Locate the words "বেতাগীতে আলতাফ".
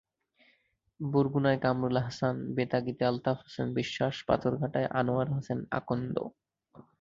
2.55-3.37